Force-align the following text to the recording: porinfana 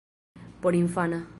porinfana 0.61 1.27